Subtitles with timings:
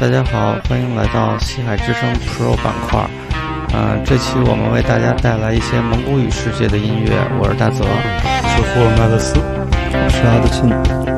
[0.00, 3.04] 大家好，欢迎来到西海之声 Pro 板块。
[3.74, 7.10] 嗯，这期我们为大家带来一些蒙古语世界的音乐。
[7.40, 9.34] 我是大泽，是霍尔麦勒斯，
[9.92, 11.17] 我是阿德庆。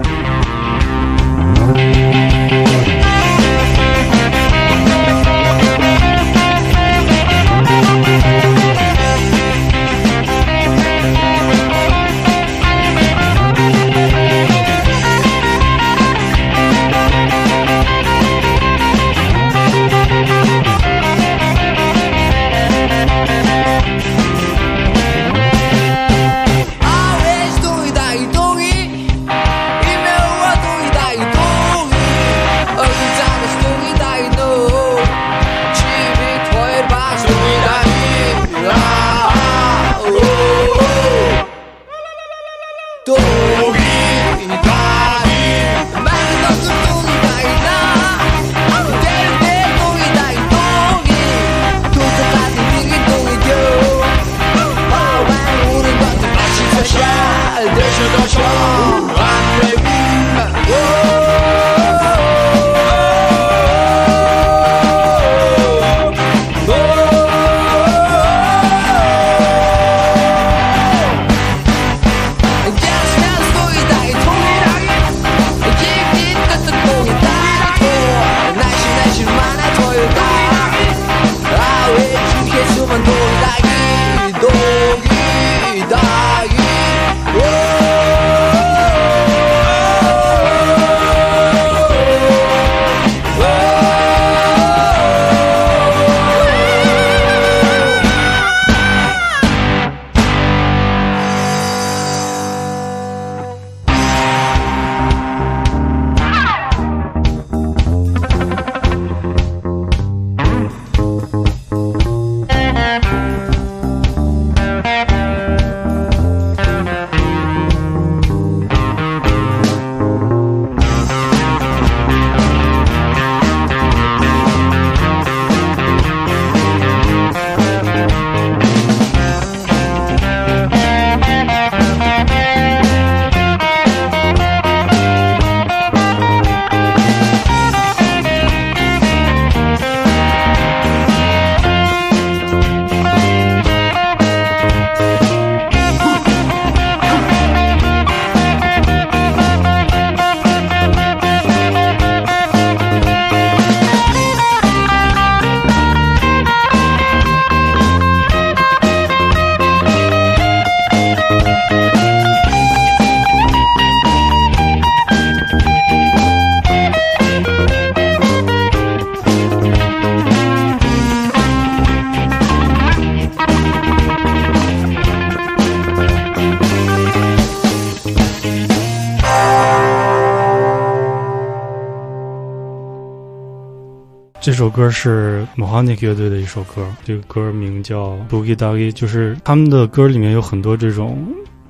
[184.71, 191.27] 歌是 Mohanic 乐队的一首歌，这个歌名叫 Boogie Doggy，就是他们的歌里面有很多这种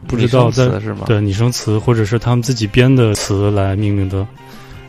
[0.06, 0.68] 不知道在
[1.06, 4.26] 对拟声词或者是他们自己编的词来命名的。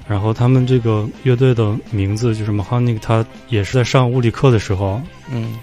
[0.08, 5.02] 然后他们这个乐队的名字就是 Mohanic，他也是在上物理课的时候，
[5.32, 5.58] 嗯，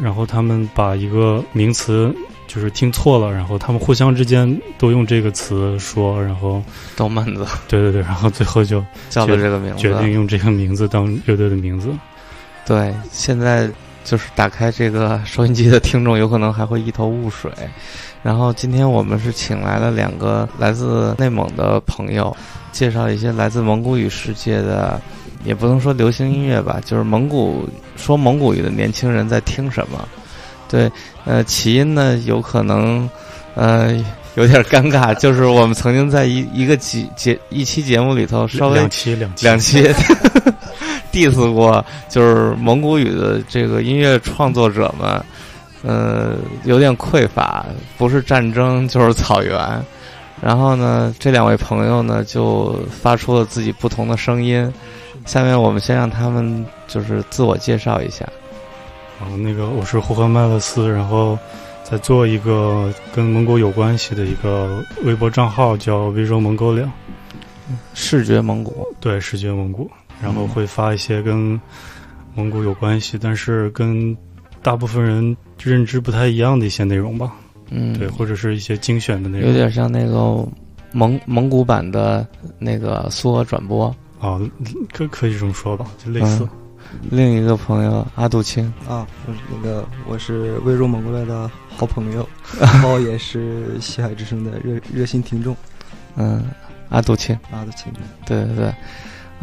[0.00, 2.14] 然后他们把一个名词。
[2.52, 6.62] 就是听错了，然后他们互相之间都用这个词说，然后
[6.94, 7.46] 逗闷子。
[7.66, 11.88] 对对对，然后最后就叫了这个名字，决定用这个名字当乐队的名字。
[12.66, 13.70] 对，现在
[14.04, 17.50] 就是打开这个收音机的听众，有可能还会一头雾水。
[18.22, 22.36] 然后今天我们是请来了两个来自内蒙的朋友，
[22.70, 25.00] 介绍一些来自蒙古语世界的，
[25.42, 30.06] 也不能说流行音乐吧，就是蒙古说蒙古语的年轻人在听什么。
[30.72, 30.90] 对，
[31.26, 33.06] 呃，起因呢，有可能，
[33.54, 33.94] 呃，
[34.36, 39.94] 有点尴尬，就是我们曾经在一一个节节一期节目里头稍微两期两期两期
[41.12, 45.22] diss 过，就是蒙古语的这个音乐创作者们，
[45.82, 47.66] 呃，有点匮乏，
[47.98, 49.54] 不是战争就是草原。
[50.40, 54.72] 然后呢，这两位朋友呢就发出了自己不同的声音。
[55.26, 58.26] 下面我们先让他们就是自我介绍一下。
[59.22, 61.38] 然后那个我是霍赫麦勒斯，然后
[61.84, 66.88] 在做一个跟蒙古有关系的一个微博账号，叫 Visual Mongolia，
[67.94, 69.88] 视觉蒙古，对，视觉蒙古，
[70.20, 71.58] 然后会发一些跟
[72.34, 74.14] 蒙古有关系，但是跟
[74.60, 77.32] 大部分人认知不太一样的一些内容吧，
[77.70, 80.44] 嗯，对，或者是一些精选的内容，有点像那个
[80.90, 82.26] 蒙蒙古版的
[82.58, 83.86] 那个苏俄转播。
[84.18, 84.40] 啊，
[84.92, 86.48] 可可以这么说吧，就类似。
[87.10, 89.06] 另一个朋友阿杜青啊，
[89.50, 92.28] 那个我是未入蒙过来的好朋友，
[92.60, 95.56] 然后也是西海之声的热热心听众。
[96.16, 96.44] 嗯，
[96.90, 97.92] 阿杜青，阿杜青，
[98.26, 98.74] 对对对。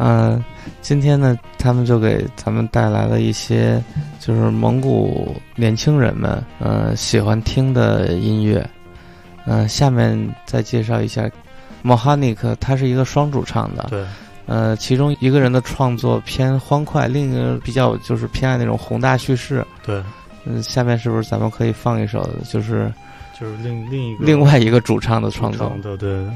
[0.02, 0.42] 嗯，
[0.80, 3.82] 今天呢，他们就给咱们带来了一些，
[4.18, 8.66] 就是蒙古年轻人们，呃，喜欢听的音乐。
[9.44, 11.28] 嗯，下面再介绍一下
[11.84, 13.88] ，Mohanic，他是一个双主唱的。
[13.90, 14.04] 对。
[14.50, 19.64] 呃，其中一个人的创作偏欢快，另一个比较就是偏爱那种宏大叙事。
[19.86, 20.02] 对。
[20.44, 22.92] 嗯，下面是不是咱们可以放一首，就是
[23.38, 25.72] 就是另另一个另外一个主唱的创作？
[25.80, 26.26] 对对。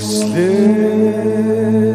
[0.00, 1.89] slip.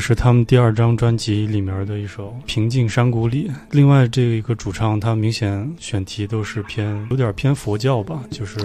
[0.00, 3.48] 是他们第二张专辑里面的一首《平静山谷里》。
[3.70, 8.58] 另外，这一个主唱他明显选题都是偏有点偏佛教吧，就是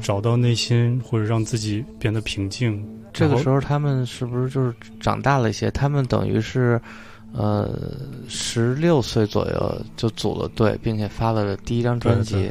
[0.00, 2.82] 找到内心或者让自己变得平静。
[3.12, 5.70] 这个时候他们是不是就是长大了一些？
[5.72, 6.80] 他们等于是，
[7.32, 7.68] 呃，
[8.28, 12.50] 十六岁左右就组了队，并且发了第一张专辑。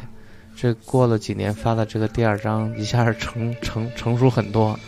[0.60, 4.78] 这过了几年发的这个第二张，一下是成成成熟很多。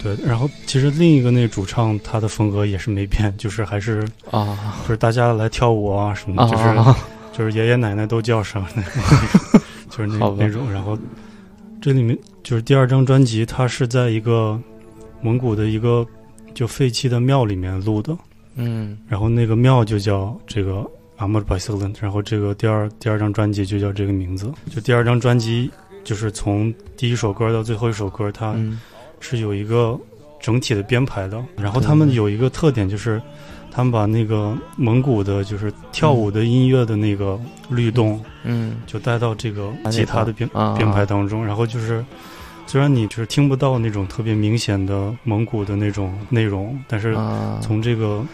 [0.00, 6.94] 对，然后其实另一个那主唱他的风格也是没变，就是还是啊，就是大家来跳舞啊什么，就是
[7.36, 8.64] 就是爷爷奶奶都叫上，
[9.90, 10.70] 就是那那种。
[10.72, 10.96] 然后
[11.82, 14.60] 这里面就是第二张专辑，它是在一个
[15.20, 16.06] 蒙古的一个
[16.54, 18.16] 就废弃的庙里面录的，
[18.54, 24.48] 嗯，然后那个庙就叫这个阿莫巴斯伦，然后这个第二第二张专辑就叫这个名字。
[24.70, 25.68] 就第二张专辑
[26.04, 28.54] 就是从第一首歌到最后一首歌，它。
[29.20, 29.98] 是有一个
[30.40, 33.20] 整体的编排的，然后他们有一个特点就是，
[33.70, 42.04] 他们把那个蒙古的，就是跳舞的音乐的那个律动，嗯，就带到这个吉他的编编排当中，然后就是，
[42.66, 47.14] 虽然你就是听不到那种特别明显的蒙古的那种内容，但是
[47.60, 48.24] 从这个。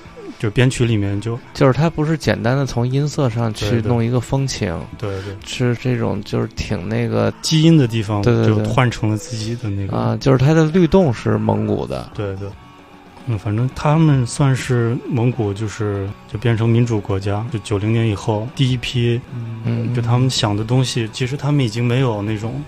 [0.44, 12.46] 就编曲里面就就是它不是简单的从音色上去弄一个风情，对对，是这种就是挺那个基因的地方，对对对，换成了自己的那个啊，就是它的律动是蒙古的，对对，
[13.26, 19.18] 嗯，反正他们算是蒙古，就是就变成民主国家，就九零年以后第一批，
[19.64, 22.62] 嗯，就他们想的东西，其实他们已经没有那种。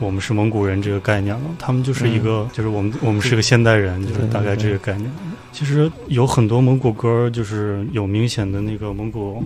[0.00, 5.08] 我们是蒙古人这个概念了，他们就是一个，就是我们我们是个现代人，就是大概这个概念。
[5.52, 9.44] 其实有很多蒙古歌，就是有明显的那个蒙古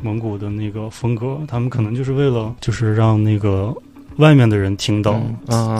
[0.00, 3.74] 蒙古的那个风格，他们可能就是为了就是让那个。
[4.16, 5.20] 外面的人听到，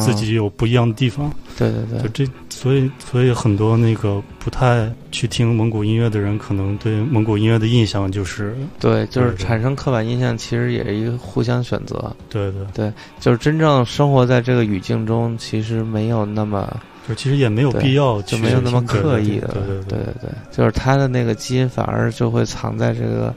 [0.00, 1.30] 自己有不一样的地方。
[1.56, 12.14] 对对对，就这，所以所以很多那个不太去听蒙古音乐的人，可能对蒙古音乐的印象就是，对，就是产生刻板印象，其实也是一个互相选择。
[12.28, 16.70] 对对对，就是真正生活在这个语境中，其实没有那么，
[17.08, 19.48] 就其实也没有必要，就没有那么刻意的。
[19.48, 23.34] 对对对对对，就是他的那个基因反而就会藏在这个。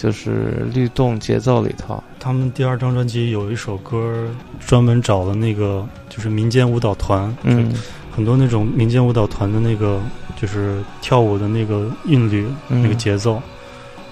[0.00, 4.26] 就是律动节奏里头，他们第二张专辑有一首歌，
[4.58, 7.70] 专门找了那个就是民间舞蹈团，嗯，
[8.10, 10.00] 很多那种民间舞蹈团的那个
[10.40, 13.34] 就是跳舞的那个韵律、那个节奏，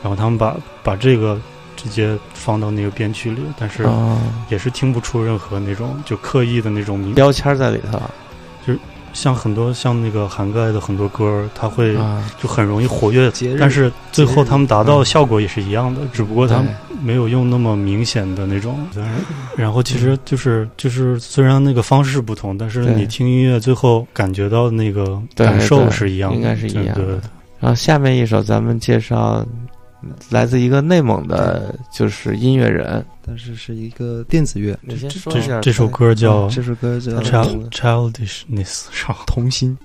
[0.03, 1.41] 然后他们把把这个
[1.75, 3.89] 直接放到那个编曲里，但是
[4.51, 8.05] 也是听不出任何那种就刻意的那种标签在里头，就是。
[9.21, 11.97] 像很多像那个涵盖的很多歌，它会
[12.41, 16.63] 就很容易活跃，但是最后他们达到的效果也是一样的，只不过他
[17.03, 18.79] 没有用那么明显的那种。
[19.57, 27.21] 然后其实就是就是虽然那个方式不同，但是你听音乐最后感觉到的那个感受是一样的，应该是一样的。
[27.59, 29.45] 然后下面一首咱们介绍。
[30.31, 34.79] 来自一个内蒙的，就是音乐人，但是是一个电子乐。
[34.89, 37.13] 这这这首歌叫这首歌叫
[37.71, 38.85] Childishness，
[39.27, 39.77] 童心。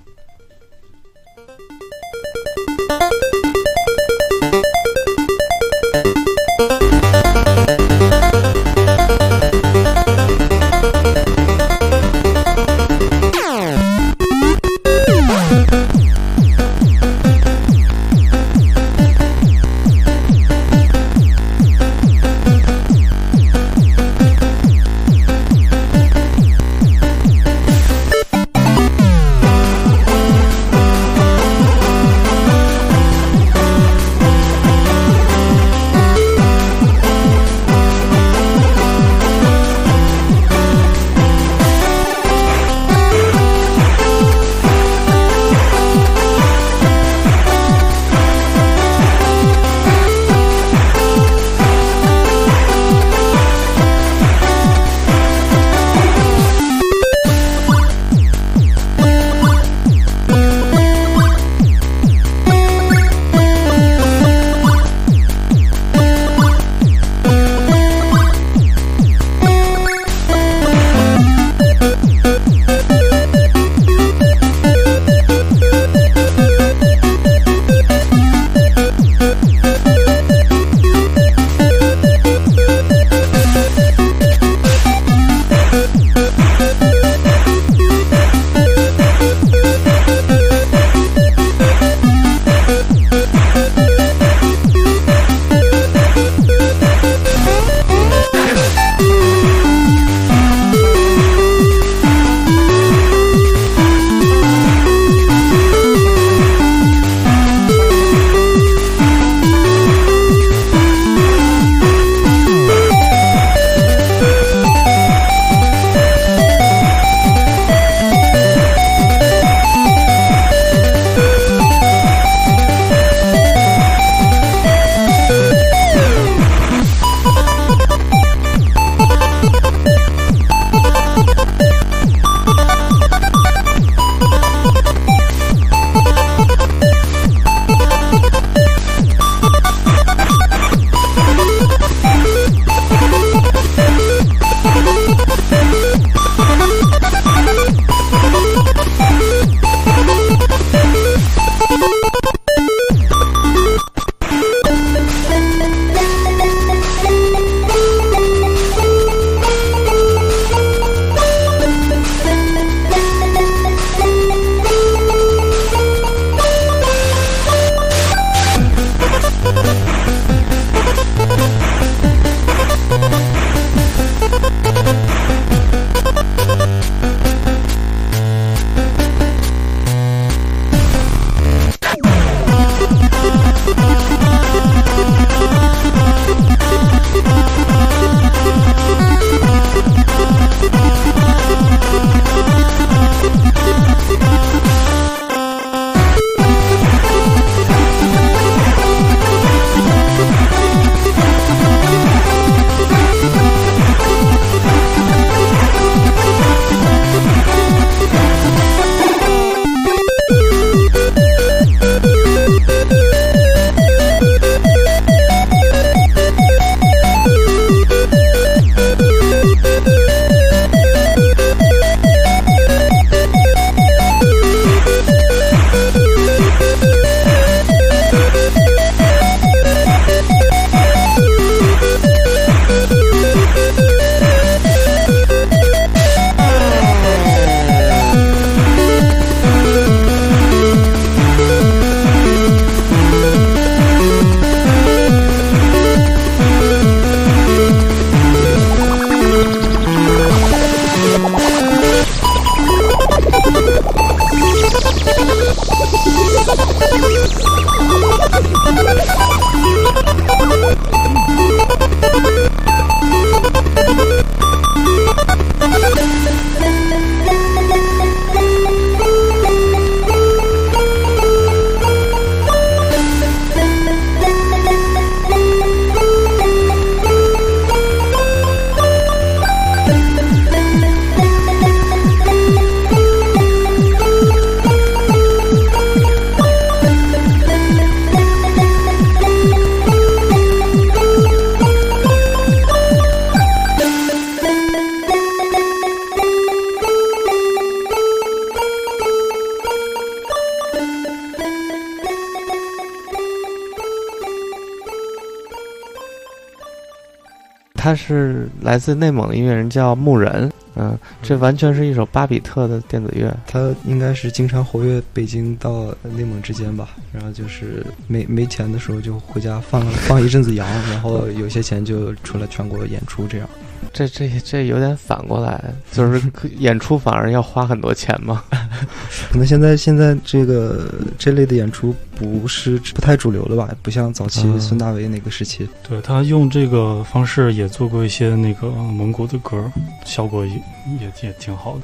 [307.84, 310.50] 他是来自内蒙的音乐人，叫牧人。
[310.76, 313.36] 嗯，这完全是一首巴比特的电子乐。
[313.46, 316.96] 他应该是经常活跃北京到内蒙之间吧。
[317.12, 323.50] 然后就是没没钱的时候就回家放放一阵子羊，然后有些钱就出来全国演出这样。
[323.92, 326.22] 这这这有点反过来，就是
[326.58, 328.44] 演出反而要花很多钱吗？
[329.32, 333.70] 可能现在现在这个这类的演出不是不太主流了吧？
[333.82, 335.68] 不像早期孙大为那个时期。
[335.88, 339.72] 对他用这个方式也做过一些那个蒙古的歌，
[340.06, 340.54] 效果也
[341.00, 341.82] 也也挺好的。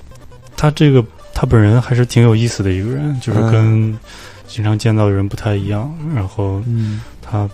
[0.58, 3.97] 他这个他本人还是挺有意思的一个人，就是跟
[4.47, 5.93] 经常见到的人不太一样。
[6.15, 6.62] 然后
[7.21, 7.49] 他。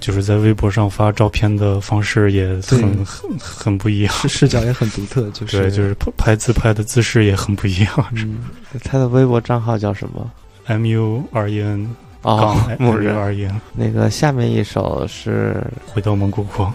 [0.00, 8.06] 就是在微博上发照片的方式也很很很不一样，视角也很独特， 就是对，就是拍自拍的姿势也很不一样。
[8.12, 8.38] 嗯，
[8.84, 10.30] 他的微博账号叫什么
[10.66, 11.90] ？M U R E N。
[12.22, 15.56] 哦，牧人而言，那个下面一首是
[15.90, 16.66] 《回到蒙古国》，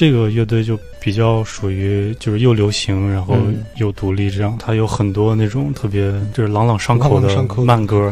[0.00, 3.36] 这个乐队就比较属于就是又流行，然后
[3.76, 7.28] 又独立，这样它有很多那种特别就是朗朗上口的
[7.62, 8.06] 慢歌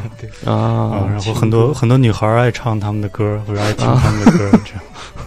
[0.44, 4.82] 啊，然后很多很多女孩爱唱他们的歌或者爱听他们的歌，这样。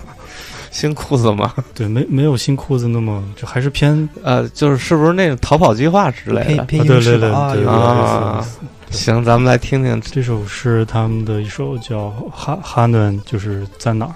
[0.69, 1.51] 新裤子吗？
[1.73, 6.65] 对，没没有新裤子那么就还是偏呃，就是是不是那种逃跑计划之类的？
[6.67, 7.31] 对对对
[7.65, 8.45] 啊。
[8.91, 14.13] 行，咱们来听听这首是他们的一首叫《哈哈暖》，就是在哪儿。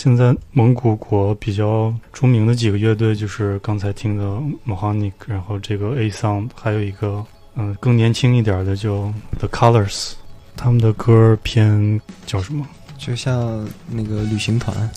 [0.00, 4.24] 现在蒙古国比较出名的几个乐队就是刚才听的
[4.64, 10.12] Mohanic，然后这个 A Sound，还有一个嗯更年轻一点的就 The Colors，
[10.56, 12.64] 他们的歌偏叫什么？
[12.96, 14.88] 就像那个旅行团，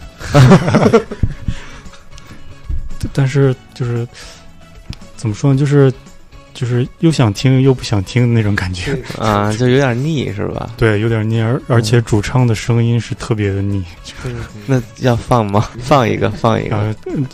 [3.11, 4.07] 但是就是
[5.15, 5.57] 怎么说呢？
[5.57, 5.91] 就是。
[6.61, 10.69] 就是又想听又不想听的那种感觉啊，就有点腻是吧？
[10.77, 13.83] 对，有点腻，而而且主唱的声音是特别的腻。
[14.67, 15.71] 那要放吗？
[15.79, 16.93] 放一个，放一个，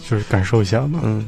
[0.10, 1.02] 就是感受一下嘛。
[1.04, 1.28] 嗯。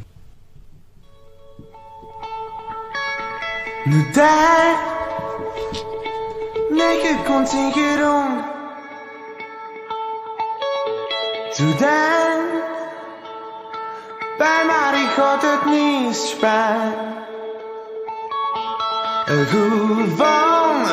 [19.30, 20.86] Huvon,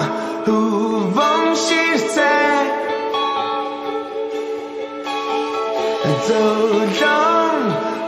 [0.46, 2.34] huvon shifte
[6.28, 7.58] Dojon,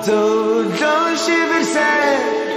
[0.06, 2.49] dojon shifte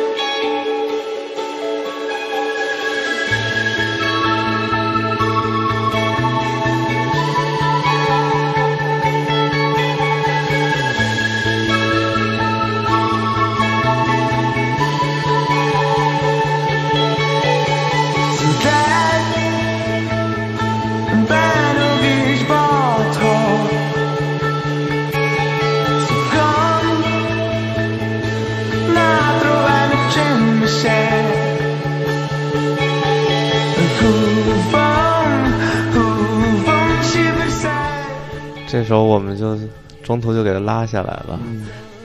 [38.72, 39.58] 这时候我们就
[40.02, 41.38] 中途就给他拉下来了，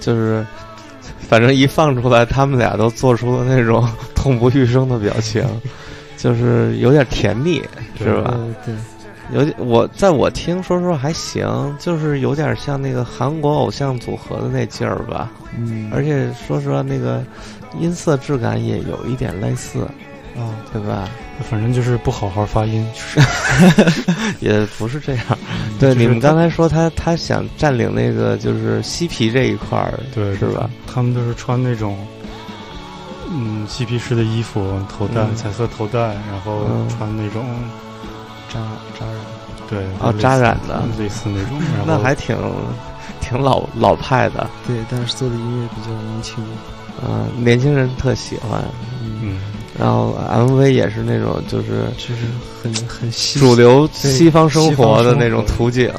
[0.02, 0.46] 就是，
[1.30, 5.42] 反正一放出来，他们俩都做出了那种 痛不欲生的表情，
[6.18, 7.64] 就是有点甜蜜，
[7.98, 8.38] 是吧？
[8.66, 8.76] 对，
[9.32, 11.48] 有点我在我听，说说还行，
[11.80, 15.32] 就是有点像那个韩国偶像组合的那劲儿吧。
[15.58, 17.24] 嗯，而且说实话，那个
[17.80, 19.84] 音色质感也有一点类似，
[20.36, 21.08] 啊，对吧？
[21.50, 24.02] 反正就是不好好发音，就 是
[24.42, 25.24] 也不是这样。
[25.80, 30.70] 对，你们刚才说他他想占领那个就是嬉皮这一块儿，对，是吧？
[30.86, 31.98] 他们都是穿那种
[33.30, 36.66] 嗯嬉皮士的衣服，头戴彩色头带，然后
[36.98, 37.46] 穿那种
[38.50, 38.60] 扎
[39.00, 39.16] 扎染，
[39.70, 42.36] 对，哦，扎染的，类似那种， 那还挺
[43.20, 44.50] 挺老老派的。
[44.66, 46.44] 对，但是做的音乐比较年轻，
[47.04, 48.64] 啊，年轻人特喜欢。
[49.22, 49.40] 嗯，
[49.80, 52.26] 然后 MV 也是那种，就是就是
[52.62, 53.10] 很很
[53.40, 55.92] 主流西方生活的那种图景。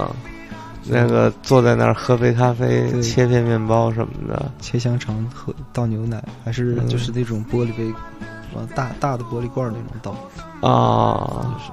[0.91, 7.93] 那个坐在那儿喝杯咖啡，切片面包什么的，切香肠，喝倒牛奶，还是就是那种玻璃杯，
[8.55, 10.17] 往大大的玻璃罐那种
[10.61, 10.67] 倒。
[10.67, 11.73] 啊，就是，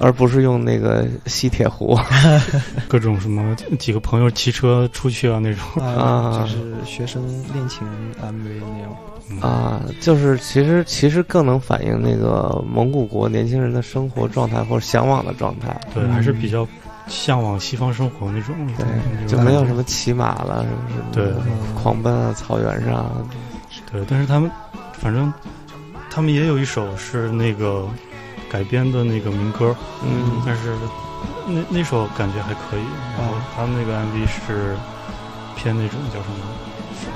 [0.00, 1.96] 而不是用那个吸铁壶，
[2.88, 5.82] 各种什么几个朋友骑车出去啊那种。
[5.82, 7.86] 啊，就是学生恋情
[8.22, 8.90] MV 那样。
[9.40, 16.66] 啊，就是其实其实更能反映那个蒙古国年轻人的生活状态或者向往的状态，对，还是比较。
[17.08, 23.10] 向往西方生活那种，对，就没有什么骑马了，什么什么，对，狂奔啊，草原上，
[23.90, 24.00] 对。
[24.08, 24.48] 但是他们，
[24.92, 25.32] 反正
[26.08, 27.88] 他们也有一首是那个
[28.50, 30.74] 改编的那个民歌，嗯，但是
[31.46, 32.82] 那那首感觉还可以。
[33.16, 34.76] 然后他们那个 MV 是
[35.56, 36.36] 偏那种叫什么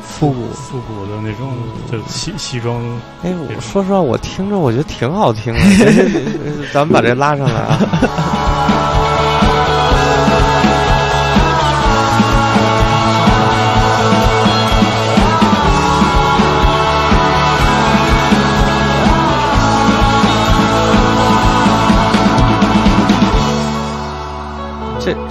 [0.03, 1.53] 复古复古的那种，
[1.91, 2.81] 就西西装。
[3.23, 5.61] 哎，我说实话，我听着我觉得挺好听的。
[6.73, 8.91] 咱们把这拉上来啊。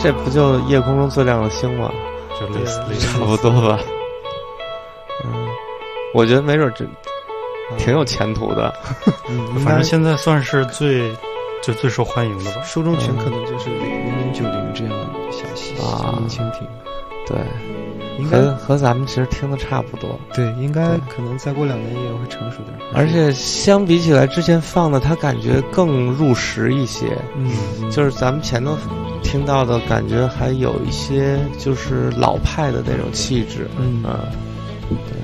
[0.04, 1.90] 这这不就夜空中最亮的星吗？
[2.38, 3.80] 就类似差不多吧。
[5.24, 5.48] 嗯，
[6.14, 6.86] 我觉得没准这
[7.78, 8.74] 挺有前途的。
[9.64, 11.10] 反正现在算是最
[11.64, 12.62] 就最受欢迎的吧。
[12.64, 16.68] 受众群可能就是零零九零这样的小细啊，蜻蜓。
[17.26, 17.38] 对。
[18.20, 22.78] 应该和咱们其实听的差不多，对，应该可能再过两年也会成熟点。
[22.94, 27.50] 而且相比起来，之前放的它感觉更入时一些，嗯，
[27.90, 28.78] 就是咱们前头
[29.24, 34.04] 听到的感觉还有一些就是老派的那种气质，嗯，
[34.90, 35.23] 对。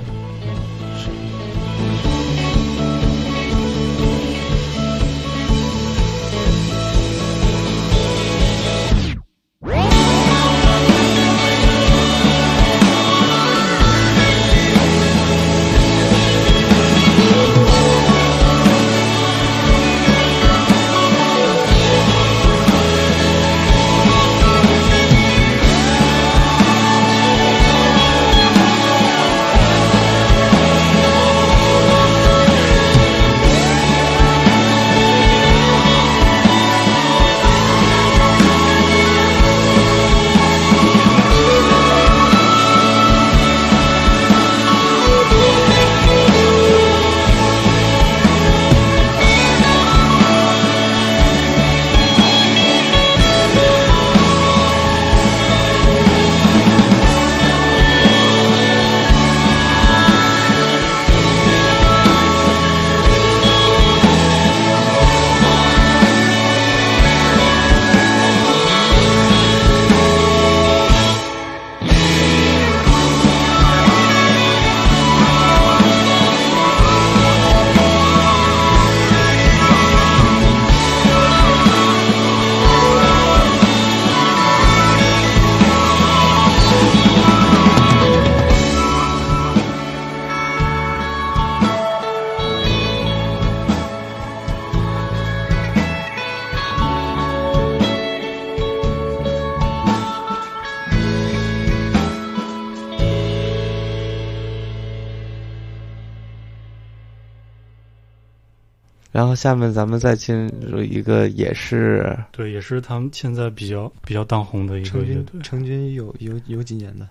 [109.12, 117.08] 然后下面咱们再进入一个也是对，也是他们现在比较比较当红的一个乐队，成军有有有几年的，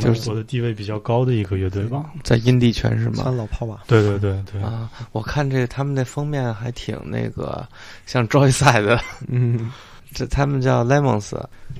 [0.00, 3.22] 就是我的地位比较高的一个乐队吧，在阴地圈是吗？
[3.22, 3.84] 算老炮吧。
[3.86, 4.90] 对对对对啊！
[5.12, 7.66] 我看这他们那封面还挺那个
[8.04, 9.70] 像 Joyce 的，嗯。
[10.14, 11.32] 这他们叫 Lemons，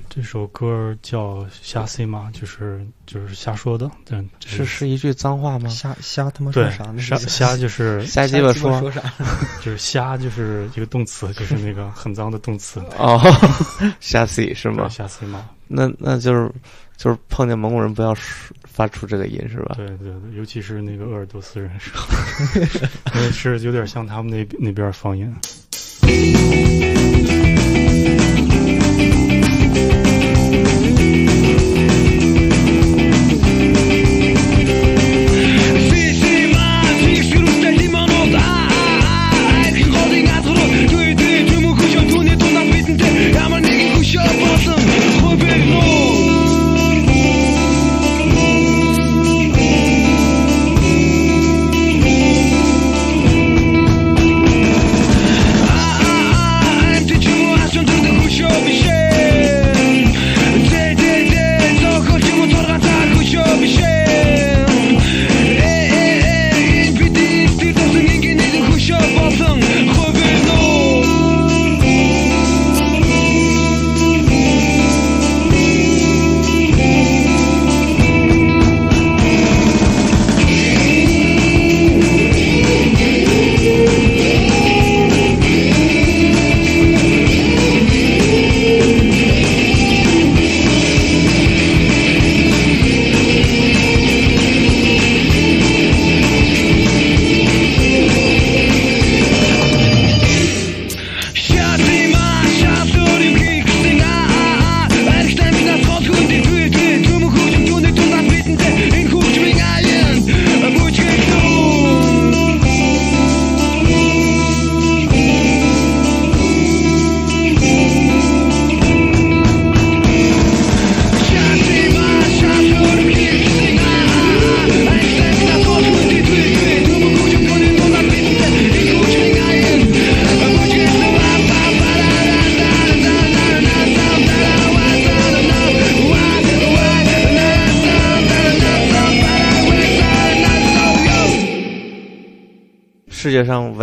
[0.09, 5.69] 这首歌叫瞎 C 嘛，就是就是瞎说的，对，是是一句脏话吗？
[5.69, 7.01] 瞎瞎他妈说啥呢？
[7.01, 9.01] 瞎瞎就是 瞎鸡巴说，说啥？
[9.63, 12.79] 就是瞎就是一个动词，就是那个很脏的动词。
[12.97, 13.19] 哦，
[13.99, 14.89] 瞎 C 是吗？
[14.89, 16.51] 瞎 C 嘛，那那就是
[16.97, 18.15] 就是碰见蒙古人不要
[18.63, 19.75] 发出这个音是吧？
[19.77, 25.33] 对对对，尤其是那个鄂尔多斯人是，是有点像他们那那边方言。
[28.05, 28.43] Eu não
[29.73, 30.12] Música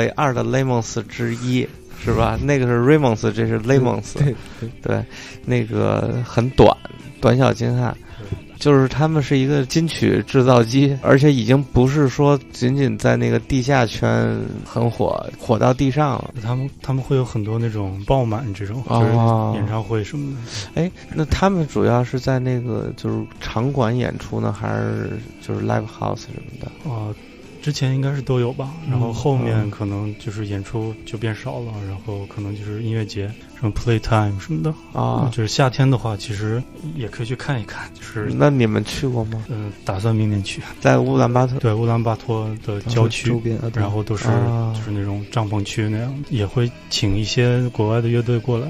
[0.01, 1.67] 界上唯二的雷蒙斯之一，
[2.05, 2.39] 是吧？
[2.43, 4.19] 那个是瑞蒙斯，这是雷蒙斯。
[4.19, 5.05] 对对对，
[5.45, 6.77] 那个很短，
[7.21, 7.97] 短小精悍。
[8.59, 16.35] 就是他们是一个金曲制造机，而且已经不是说仅仅在那个地下圈很火，火到地上了。
[16.43, 19.13] 他们他们会有很多那种爆满这种，就是
[19.57, 20.83] 演唱会什么的。
[20.83, 26.91] 哎，那他们主要是在那个就是场馆演出呢，还是就是 live house 什么的？
[26.91, 27.09] 啊。
[27.63, 35.29] 之前应该是都有吧，然后后面可能就是演出就变少了，然后可能就是音乐节，什么 playtime 什么的啊。
[35.31, 36.63] 就是夏天的话，其实
[36.97, 37.91] 也可以去看一看。
[37.95, 39.45] 就是那你们去过吗？
[39.49, 40.63] 嗯，打算明年去。
[40.81, 44.25] 在乌兰巴托，对乌兰巴托的郊区周边，然后都是
[44.75, 48.67] 就是那种帐篷区那样，也会请一些国外的乐队过来。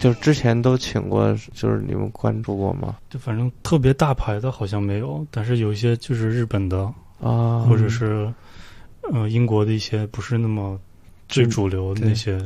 [0.00, 2.96] 就是之前都请过，就是你们关注过吗？
[3.10, 6.92] 就反正特别大牌的好像没有，但是有一些就是日本的。
[7.24, 8.30] 啊，或者是，
[9.10, 10.78] 呃，英国的一些不是那么
[11.26, 12.38] 最主流的那些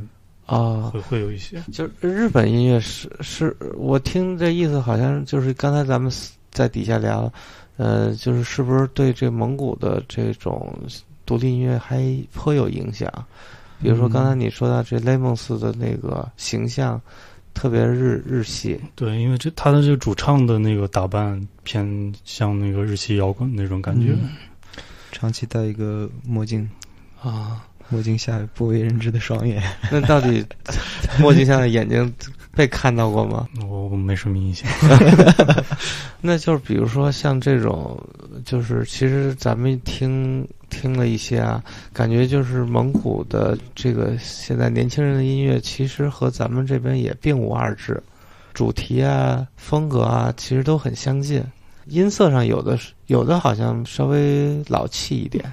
[0.47, 1.61] 啊，会会有一些。
[1.73, 6.13] 就日本音乐是是，我听这意思好像就是刚才咱们
[6.53, 7.33] 在底下聊，
[7.77, 10.73] 呃，就是是不是对这蒙古的这种
[11.27, 12.01] 独立音乐还
[12.33, 13.13] 颇有影响？
[13.83, 17.01] 比如说刚才你说到这雷蒙斯的那个形象。
[17.55, 24.15] 特别日日系，对，因为这他的这个主唱的那个打扮偏像那个日系摇滚那种感觉，
[25.13, 26.69] 长期戴一个墨镜
[27.23, 29.63] 啊，墨镜下不为人知的双眼。
[29.91, 30.45] 那到底
[31.19, 32.13] 墨镜下的眼睛
[32.55, 33.49] 被看到过吗？
[33.69, 34.69] 我没什么印象。
[36.21, 37.99] 那就是比如说像这种，
[38.45, 40.47] 就是其实咱们听。
[40.71, 48.01] 听了一些啊，感觉就是蒙古的这个现在年轻人的音乐，其实和咱们这边也并无二致，
[48.53, 51.43] 主题啊、风格啊，其实都很相近。
[51.89, 55.45] 音色上有的是有的好像稍微老气一点，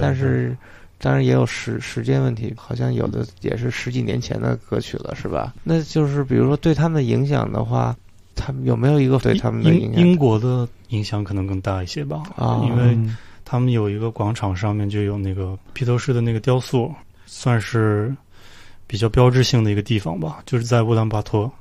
[0.00, 0.56] 但是
[0.98, 5.54] 当然也有时时间问题，好像有的也是十几年前的歌曲了，是吧？
[5.62, 7.96] 那就是比如说对他们的影响的话，
[8.34, 10.02] 他们有没有一个对他们的影响？
[10.02, 12.98] 英国的影响可能更大一些吧，啊，因为。
[13.44, 16.90] 他们有一个广场，上面就有那个披头士的那个雕塑，
[17.26, 18.16] 算是
[18.86, 21.52] 比较标志性的一个地方吧，就是在乌兰巴托。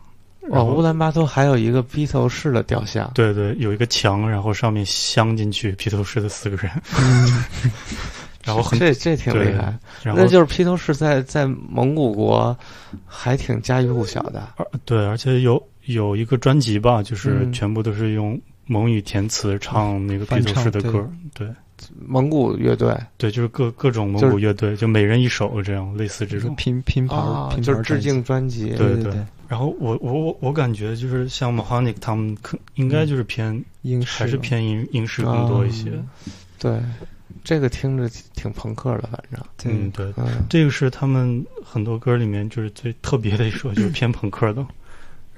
[0.50, 3.10] 哦，乌兰巴托还有一个披头士的雕像。
[3.14, 6.72] 对对，有一个墙，然后上面镶进去披头士的四个人。
[8.44, 12.58] 然后这这挺厉害，那就是披头士在在蒙古国
[13.06, 14.42] 还挺家喻户晓的。
[14.84, 21.08] 对，而且有有一个专辑吧，就是全部都是用蒙语填词唱那个披头士的歌。
[21.36, 21.48] 对。
[22.00, 28.70] 蒙古乐队，对，就是各各种蒙古乐队，就每人一首这样，类似这种拼拼盘，就是致敬专辑。
[28.70, 29.26] 对对对。
[29.48, 35.92] 然后我我我我感觉就是像 Mahonic 他们，可应该就是偏英式，还是偏英英式更多一些。
[36.58, 36.80] 对，
[37.44, 39.42] 这个听着挺朋克的，反正。
[39.66, 40.14] 嗯，对，
[40.50, 44.66] 这个是他们很多歌里面就是最特别的一首，就是偏朋克的。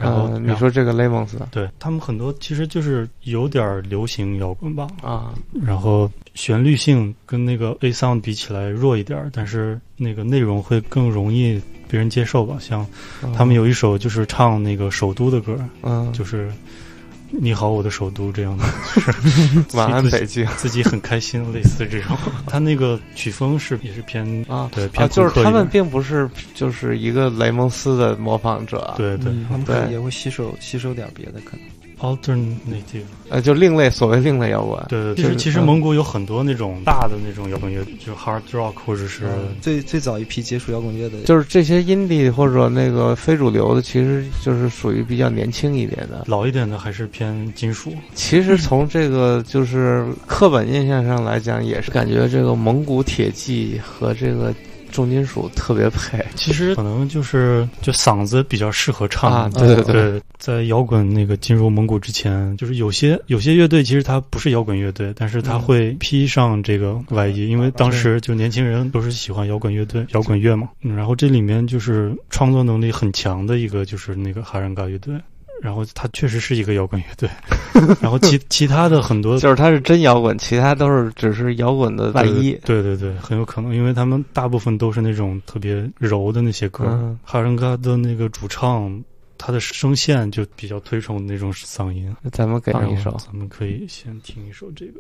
[0.04, 5.34] 然后你说这个 Lemons，对他们很多其实就是有点流行摇滚吧啊，
[5.66, 12.58] 然后旋律性跟那个 A Sound 比起来弱一点，但是那个内容会更容易别人接受吧。
[12.60, 12.86] 像
[13.36, 16.52] 他们有一首就是唱那个首都的歌，嗯，就是。
[17.36, 18.64] 你好，我的首都，这样的，
[19.74, 22.16] 晚安北京，自己很开心，类似这种。
[22.46, 31.66] 他那个曲风是也是偏啊，对，偏就是他们并不是就是一个雷蒙斯的模仿者，对对，他们也会吸收吸收点别的可能。
[32.04, 34.84] Alternative，呃，就另类，所谓另类摇滚。
[34.90, 39.26] 对，其实其实蒙古有很多那种大的那种摇滚乐，就 hard rock 或者是
[39.62, 47.94] 最最早一批接触摇滚乐的，就是这些 indie 或者那个非主流的，其实就是属于比较年轻一点的，老一点的还是偏金属。
[48.14, 54.54] 其实从这个就是刻板印象上来讲，也是感觉这个蒙古铁骑和这个。
[54.94, 59.50] 重金属特别配，其实可能就是就嗓子比较适合唱啊。
[59.54, 70.70] 对对对，在摇滚那个进入蒙古之前，就是有些有些乐队其实它不是摇滚乐队，但是它会披上这个外衣，因为当时就年轻人都是喜欢摇滚乐队、摇滚乐嘛。
[70.80, 75.16] 然后这里面就是创作能力很强的一个，就是那个哈然嘎乐队。
[75.64, 77.30] 然后他确实是一个摇滚乐队，
[78.02, 82.52] 然后其其他的很多 就是他是真摇滚，其他都是只是摇滚的外衣。
[82.66, 87.18] 对对对，很有可能，因为他们大部分都是那种特别柔的那些歌。
[87.24, 89.02] 哈仁嘎的那个主唱，
[89.38, 92.14] 他的声线就比较推崇那种嗓音。
[92.34, 95.00] 咱们给一首，咱们可以先听一首这个。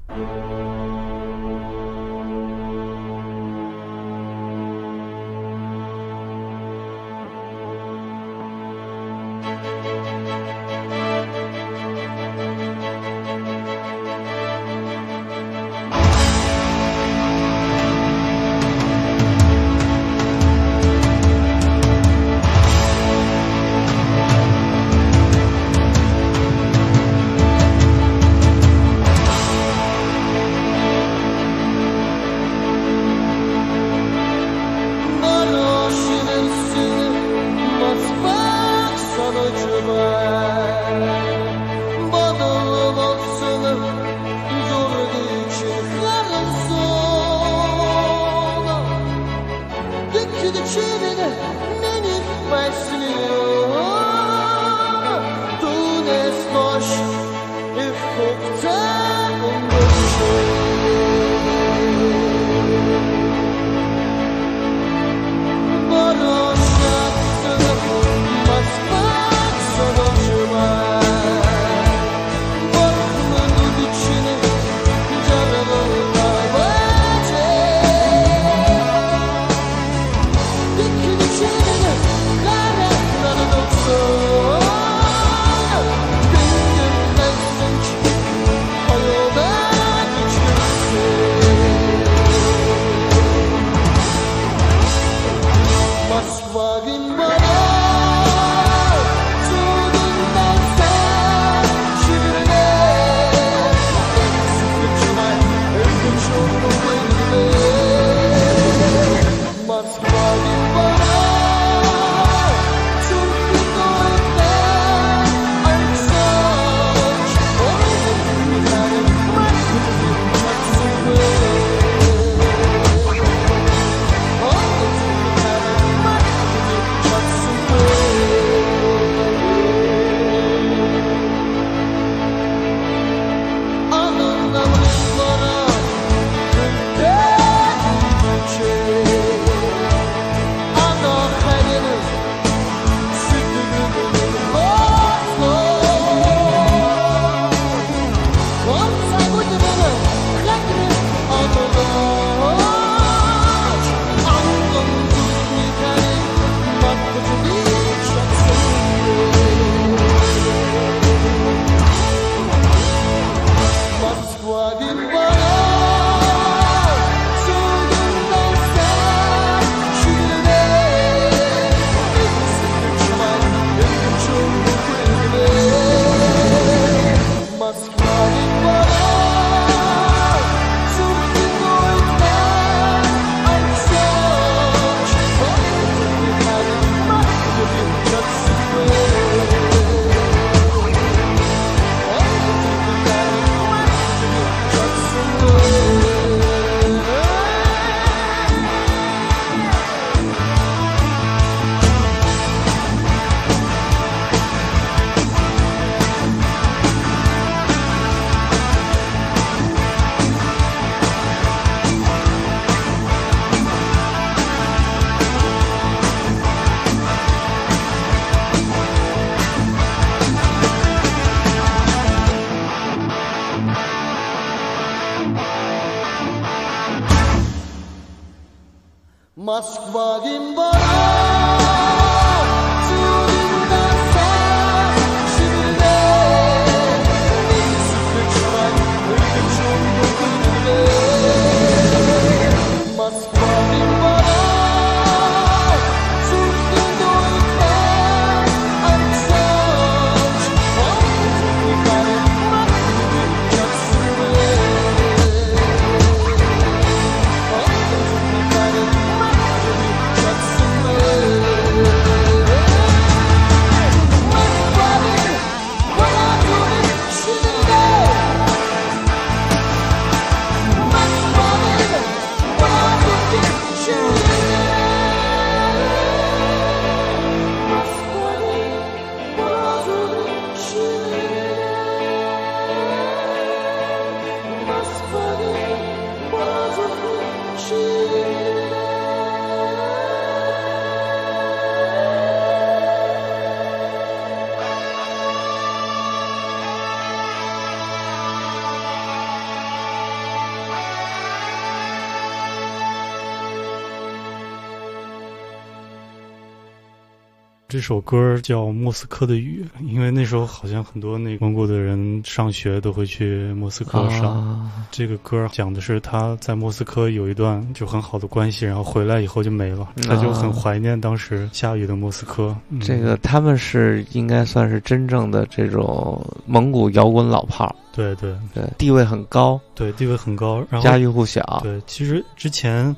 [307.83, 314.71] 首歌叫《莫斯科的雨》，因为那时候好像很多那蒙古的人上学都会去莫斯科上。
[314.89, 322.55] 这个歌讲的是他在莫斯科有一段就很好的关系，然后回来以后就没了，他就很怀念当时下雨的莫斯科。
[322.81, 331.59] 这个他们是应该算是真正的这种蒙古摇滚老炮，对对对，地位很高，对地位很高，然后家喻户晓。
[331.61, 332.95] 对，其实之前。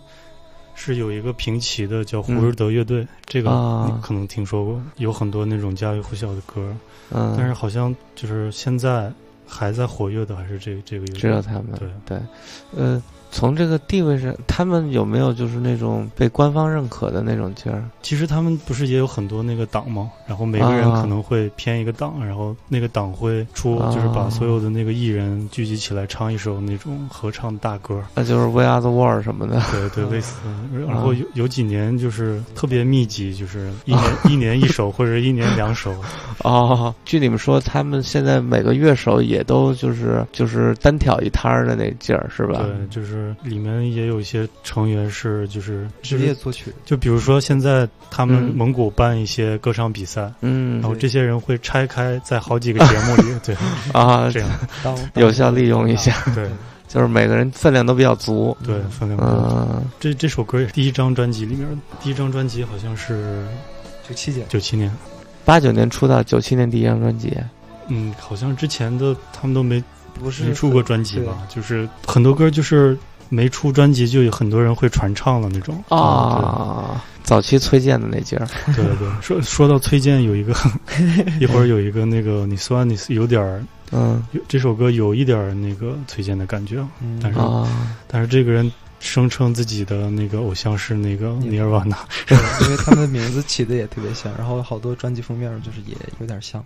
[0.76, 3.49] 是有一个平齐的叫胡尔德乐队，这个
[3.88, 6.76] 你可能听说过，有很多那种家喻户晓的歌，
[7.09, 9.11] 但是好像就是现在
[9.47, 11.21] 还在活跃的还是这这个乐队。
[11.21, 11.88] 知道他们对。
[12.05, 12.19] 对，
[12.76, 13.01] 呃，
[13.36, 17.83] 从这个地位上，他们有没有就是那种被官方认可的那种劲儿？
[18.01, 20.09] 其实他们不是也有很多那个党吗？
[20.25, 29.61] 然后每个人可能会偏一个党，然后那个党会出，就是把所有的那个艺人聚集起来唱一首那种合唱大歌，那就是《We Are the World》什么的。
[29.69, 30.38] 对对， 类似。
[30.88, 35.93] 然后有有几年就是特别密集，就是一年 一年一首或者一年两首。
[36.43, 42.61] 哦，据你们说，他们现在每个乐手也都就是就是单挑一摊儿的那劲儿，是吧？
[42.61, 53.55] 对，就是里面也有一些成员是就是职业作曲，就比如说现在他们蒙古办一些歌唱比赛，嗯，然后这些人会拆开在好几个节目里， 对
[53.93, 54.49] 啊，这样。
[55.15, 56.49] 有效利用一下，对，
[56.88, 61.67] 就是每个人分量都比较足，对，分量嗯，这这首歌也是第一张专辑里面，
[62.01, 63.45] 第一张专辑好像是
[64.07, 64.91] 九七年，九七年。
[65.43, 67.38] 八九年出道，九七年第一张专辑。
[67.88, 69.84] 嗯，好像之前的他们都没
[70.15, 71.38] 不是没出过专辑吧？
[71.47, 72.97] 就是很多歌就是
[73.30, 77.03] 没出专辑，就有很多人会传唱了那种啊。
[77.23, 78.47] 早期崔健的那劲儿。
[78.76, 80.53] 对对对， 说说到崔健，有一个
[81.41, 86.86] 一会儿有一个那个你算你有点儿嗯，这首歌有一点儿那个崔健的感觉，
[87.21, 87.39] 但是
[88.07, 88.71] 但是这个人。
[88.97, 91.95] 声称自己的那个偶像是那个尼尔瓦纳，
[92.61, 96.63] 因为他们的名字起的也特别像，然后好多专辑封面就是也有点像。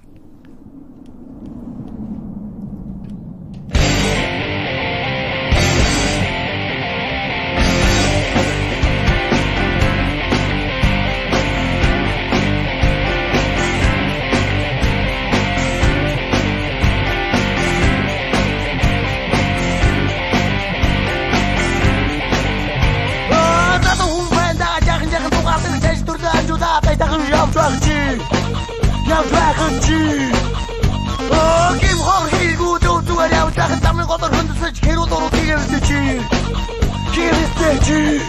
[37.70, 38.20] 돼지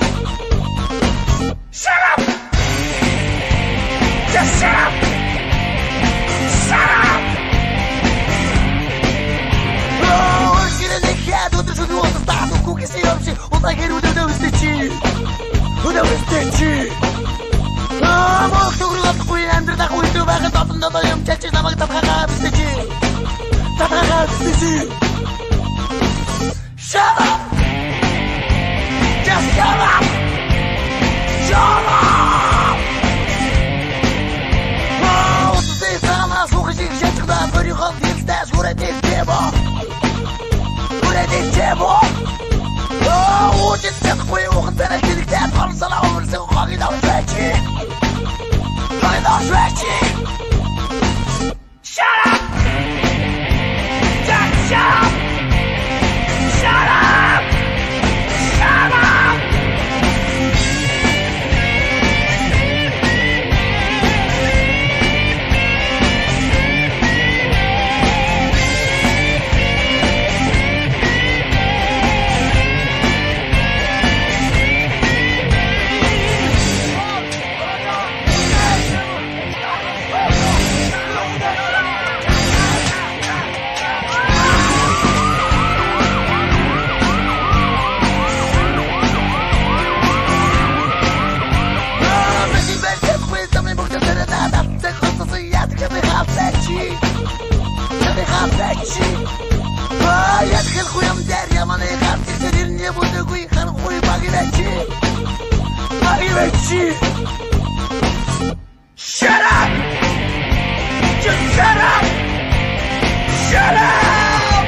[1.72, 2.20] Shut up!
[4.32, 4.93] Just shut up!
[6.66, 7.22] Shut up!
[10.61, 14.66] 얼씨는 내게도 늦은 옷을 따도 고기세 없이 오마이게로 내다운 스테치
[15.84, 16.93] 내다운 스테치
[18.51, 22.62] 목적으로 갖고 안 들다고 이두박은 덮은 너도 염자치 나막 답하가 스테치
[23.78, 24.91] 답하가 스테치
[26.78, 27.49] Shut up!
[41.71, 42.05] يبوق
[43.62, 47.53] وش السخوي وخدنا الكلكتات فرصة لهم نسوق غادي نعرف غادي
[49.23, 50.39] نعرف
[98.91, 99.14] باشی
[99.91, 104.64] باید خیل خویم در یمن غرب سریر نبوده گوی خن خوی باگیره چی
[106.03, 106.93] باگیره چی
[109.20, 109.70] Shut up!
[111.24, 112.05] Just shut up!
[113.47, 114.64] Shut up!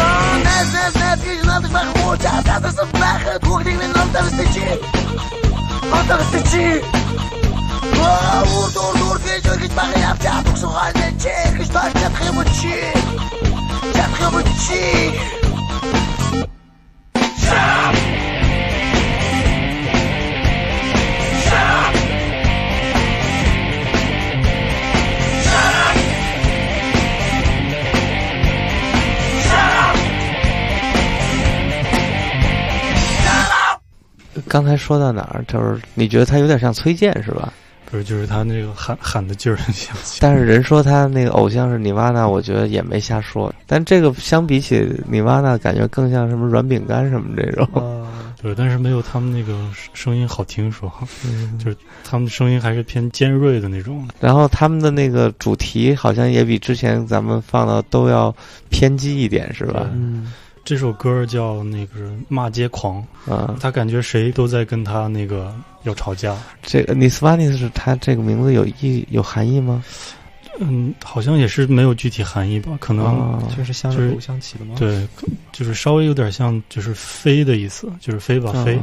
[0.00, 4.66] Oh, nas, nas, nas, гэж надад махмуу чаас адасан байхад бүгдийг минь ном тавьсан чи.
[5.90, 7.01] Ном тавьсан чи.
[34.48, 35.42] 刚才说到哪儿？
[35.48, 37.50] 就是你觉得他有点像崔健是吧？
[37.92, 39.94] 不是，就是他那个喊喊的劲儿很像。
[40.18, 43.54] 但是人说他那个偶像是尼瓦纳，我觉得也没瞎说。
[43.66, 47.68] 但这个相比起尼瓦纳，感觉更像什么软饼干什么这种。
[48.40, 50.90] 对，但是没有他们那个声音好听，说，
[51.62, 54.08] 就是他们声音还是偏尖锐的那种。
[54.18, 58.34] 然后他们的那个主题好像也比之前咱们放的都要
[58.70, 59.86] 偏激一点，是吧？
[59.92, 60.32] 嗯。
[60.64, 65.52] 这首歌叫那个骂街狂啊，他感觉谁都在跟他那个
[65.82, 66.36] 要吵架。
[66.62, 69.84] 这个 Nisvani 是他这个名字有意有含义吗？
[70.60, 74.74] 嗯，好像也是没有具体含义吧，可能就是像是偶像起的吗？
[74.78, 75.08] 对，
[75.50, 78.78] 就是稍微有点像，就是飞的意思，就是飞吧飞。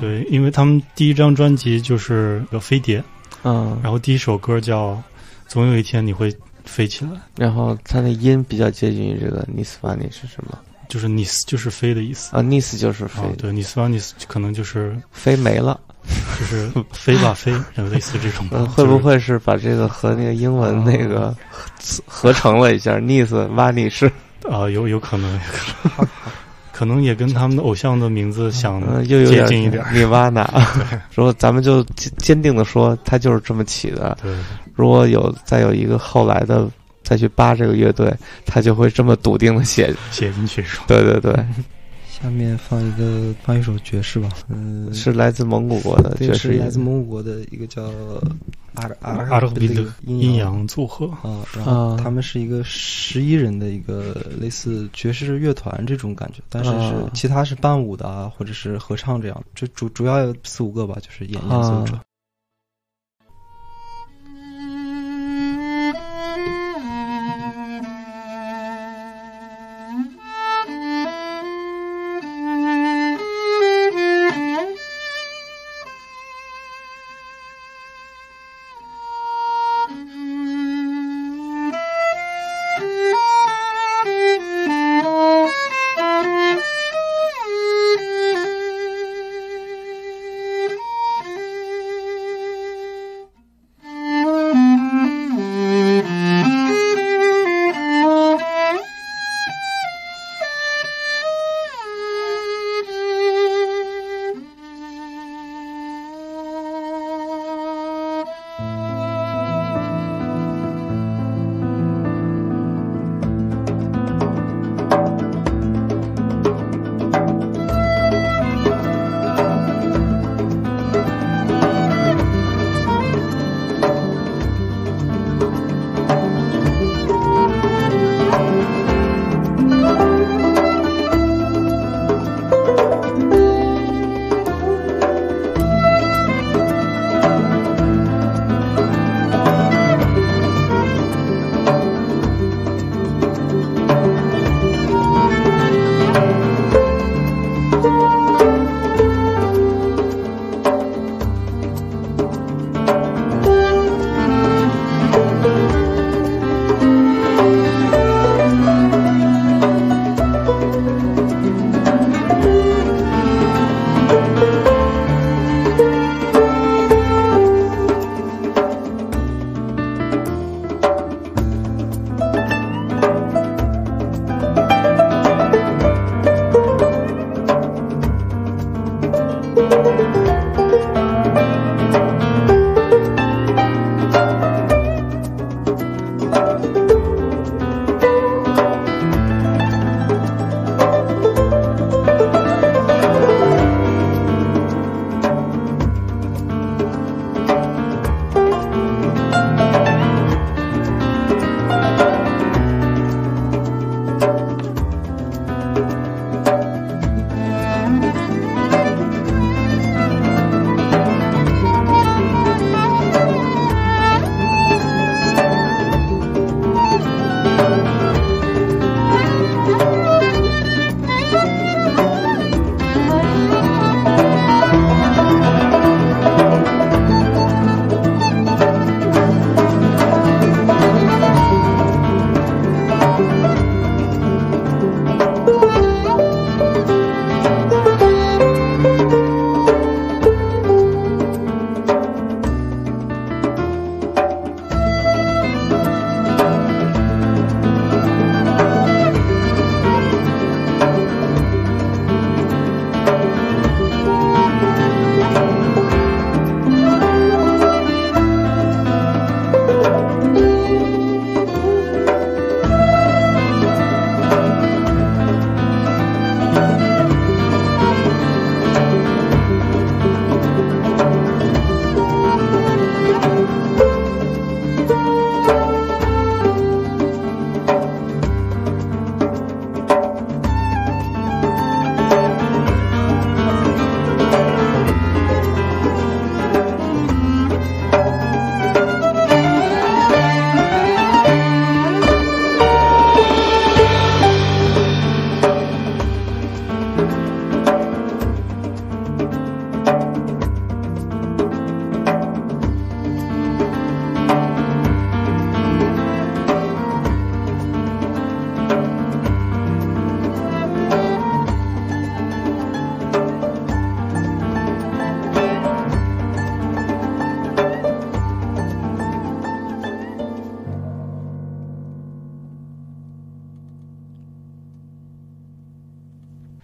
[0.00, 3.04] 对，因为他们第一张专辑就是有飞碟，
[3.44, 4.92] 嗯，然后第一首歌叫
[5.46, 6.34] 《总有一天你会
[6.64, 10.58] 飞起来》，然后它的音比较接近于这个 Nisvani 是什么？
[10.88, 15.78] 就是 Nis 就是飞的意思啊，Nis 就是飞，对，nis v a n i s 可能就是飞没了。
[16.38, 17.50] 就是飞吧飞，
[17.90, 18.46] 类似这种。
[18.66, 21.34] 会不会是把这个和那个英文那个
[22.04, 24.06] 合成了一下？Nis 瓦尼是
[24.50, 25.40] 啊，有有可能，
[26.72, 29.82] 可能也跟他们的偶像的名字想的又有接近一点。
[29.94, 30.46] 尼瓦纳，
[31.14, 31.82] 如果咱们就
[32.18, 34.18] 坚定的说，他就是这么起的。
[34.20, 34.36] 对，
[34.74, 36.68] 如果有再有一个后来的
[37.04, 38.12] 再去扒这个乐队，
[38.44, 40.64] 他就会这么笃定的写写进去。
[40.88, 41.32] 对对对。
[42.06, 47.82] 下面放一个放一首爵士吧，嗯，是来自蒙古国的爵士，来自蒙古国的一个叫
[48.74, 61.98] 阿阿阿尔比的阴阳组合啊，然后他们是一个十一人的一个类似爵士乐团这种感觉，但是是其他是伴舞的啊，或者是合唱这样，就主主要有四五个吧，就是演演奏者。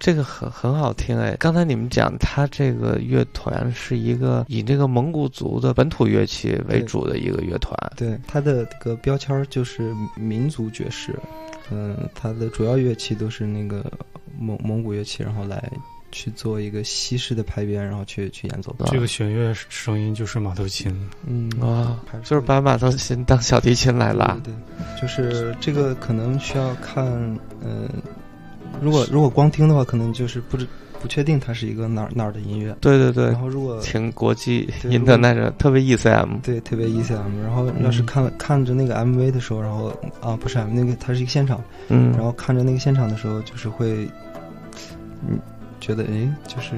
[0.00, 1.36] 这个很很好听哎。
[1.38, 7.76] 刚才你们讲，他这个乐团是一个以这个蒙古族的本土乐器为主的一个乐团。
[7.96, 11.14] 对，它的这个标签就是民族爵士。
[11.70, 13.84] 嗯，它的主要乐器都是那个
[14.38, 15.70] 蒙蒙古乐器，然后来
[16.10, 18.74] 去做一个西式的排编，然后去去演奏。
[18.86, 20.92] 这个弦乐声音就是马头琴。
[21.26, 24.36] 嗯啊，就是把马头琴当小提琴来拉。
[24.42, 24.52] 对，
[25.00, 27.06] 就是这个可能需要看
[27.62, 27.86] 嗯。
[28.80, 30.66] 如果如果光听的话，可能就是不知
[31.00, 32.76] 不确定它是一个哪儿哪儿的音乐。
[32.80, 33.26] 对对对。
[33.26, 36.40] 然后如果听国际音的那个特别 ECM。
[36.42, 37.42] 对，特别 ECM。
[37.42, 41.62] 然后要是看看着那个 MV 的时候，然后啊不是 M 那个它是一个现场。
[41.88, 42.12] 嗯。
[42.12, 44.08] 然后看着那个现场的时候，就是会，
[45.28, 45.38] 嗯，
[45.80, 46.72] 觉得哎，就是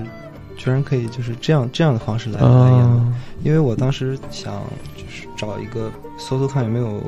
[0.57, 3.15] 居然可以就是这样这样的方式来来演。
[3.43, 4.63] 因为我当时想
[4.97, 7.03] 就是找一个搜搜看有没有。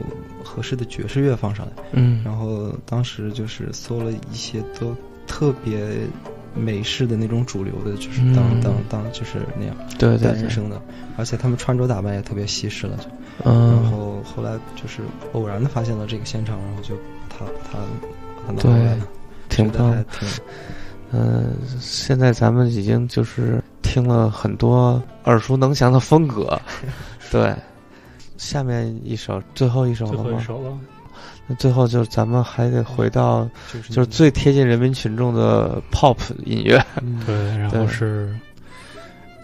[0.44, 4.94] 合适的爵士乐放上来，嗯，然后当时就是搜了一些都
[5.26, 6.06] 特别
[6.54, 10.80] 美式的那种主流的，就是当当当就是那样，对对人生的，
[11.16, 13.04] 而且他们穿着打扮也特别西式了，就，
[13.44, 16.94] 嗯，然后后来就是偶然的发现了这个现场，然后就
[17.28, 17.78] 他他
[18.46, 19.08] 他拿过来了，
[19.48, 20.28] 挺棒，挺，
[21.10, 26.60] 嗯，现在咱们已经就是听了很多耳熟能详的风格，
[27.32, 27.54] 对。
[28.44, 30.22] 下面一首，最后一首了吗？
[30.22, 30.78] 最后一首了。
[31.46, 33.48] 那最后就咱们还得回到，
[33.90, 36.82] 就是最贴近人民群众的 pop 音乐。
[37.26, 38.34] 对，然后是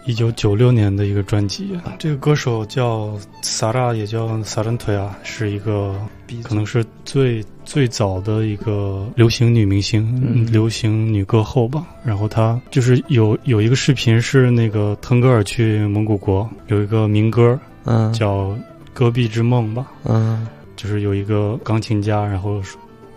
[0.07, 1.79] 一九九六年的一个专辑。
[1.99, 5.95] 这个歌手叫萨拉，也叫萨伦腿啊，是一个
[6.43, 11.85] 可能是最最早的一个流行女明星、流行女歌后吧。
[12.03, 18.55] 然后她就是有有一个视频是那个腾格尔去蒙古国，有一个民歌，嗯，叫。
[18.93, 22.61] 戈壁之梦吧，嗯，就是有一个钢琴家，然后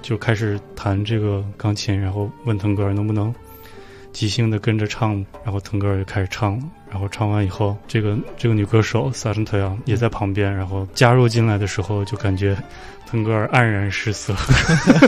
[0.03, 3.35] 就开始弹这个钢琴，然后问腾格尔能不能
[4.12, 12.57] 即兴的跟着唱，然后腾格尔就开始唱了，然后唱完以后，这个这个女歌手萨申特扬也在旁边，然后加入进来的时候，就感觉
[13.07, 14.35] 腾格尔黯然失色，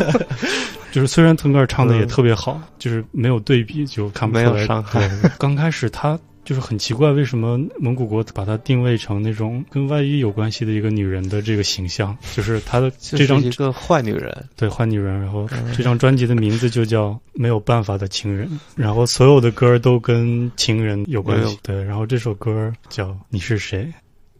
[0.90, 5.08] 就是虽然腾格尔唱的也特别好，就是没有对比就看不出来伤害。
[5.38, 6.18] 刚开始他。
[6.46, 12.16] 就是很奇怪，为什么蒙古国把她定位成那种跟外遇有关系的一个女人的这个形象？
[12.34, 15.20] 就是她的 这张一个坏女人，对坏女人。
[15.20, 21.58] 然后这张专辑的名字就叫《没有办法的情人》，然后所有的歌都跟情人有关系。
[21.62, 23.84] 对，然后这首歌叫《你是谁》，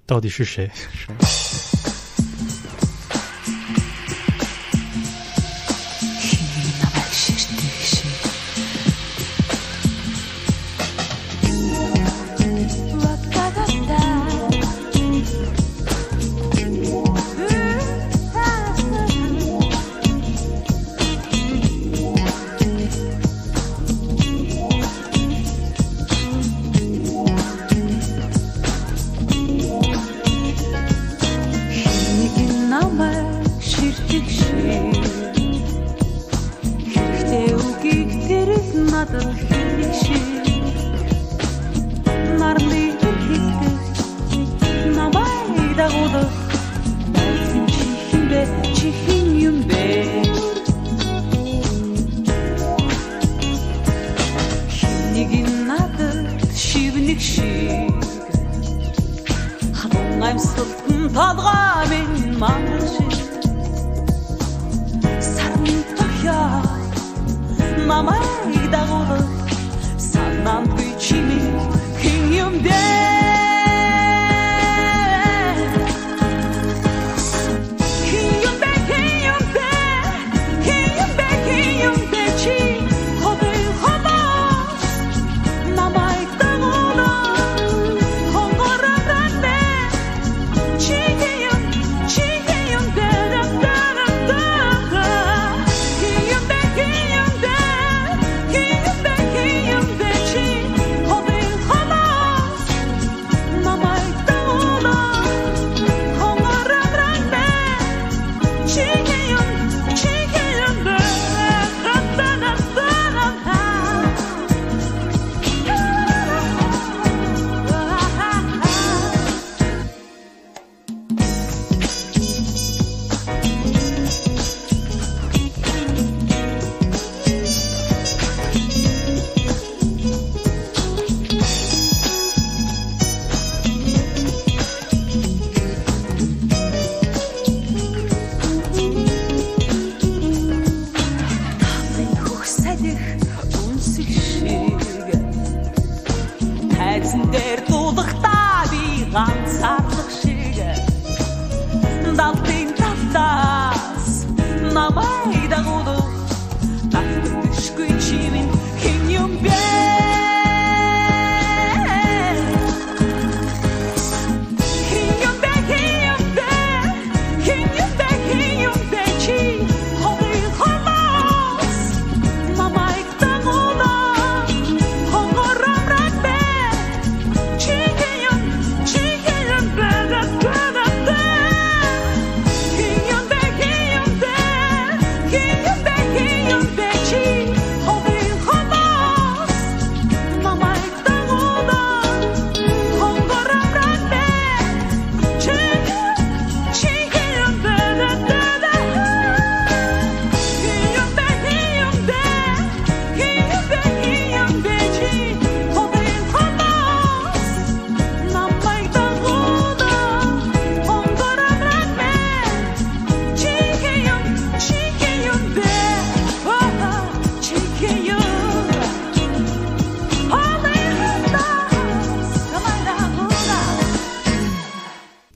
[0.07, 0.71] 到底是谁？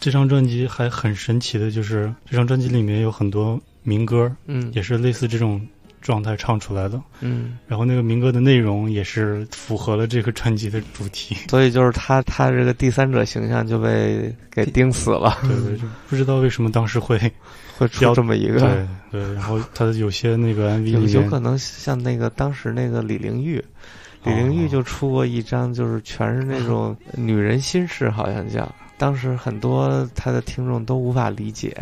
[0.01, 5.61] 这张专辑还很神奇的，就是这张专辑里面有很多民歌，嗯，也是类似这种
[6.01, 17.21] 状态唱出来的，嗯，然后那个民歌的内容也是符合了这个专辑的主题， 所以就是他他这个第三者形象就被给钉死了，对对，就不知道为什么当时会
[17.77, 23.63] 会出这么一个，对对，然后他有些那个 MV 有可能像那个当时那个李玲玉。
[24.23, 28.71] 李玲玉就出过一张，就是全是那种女人心事，好像叫。
[29.01, 31.75] 当时很多他的听众都无法理解，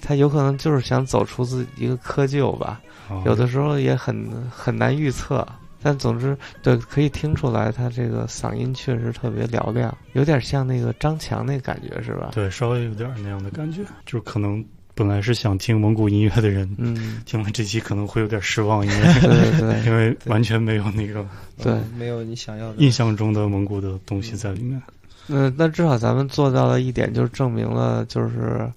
[0.00, 2.80] 他有可能就是想走出自己一个窠臼吧。
[3.26, 5.46] 有的时候也很很难预测，
[5.82, 12.30] 但总之对可以听出来，他这个嗓音确实特别嘹亮，有点像那个张强那感觉，是吧？
[12.32, 14.64] 对，稍微有点那样的感觉，就是可能。
[14.98, 21.22] 本来是想听蒙古音乐的人，嗯，听完这期可能会有点失望，因为对对， 因为完全没有那个
[21.62, 24.80] 对，没有你想要的印象中的蒙古的东西在里面。
[25.28, 28.70] 嗯，那至少咱们做到了一点，就是证明了，就是